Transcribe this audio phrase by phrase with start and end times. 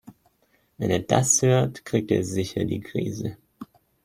[0.79, 3.37] Wenn er das hört, kriegt er sicher die Krise.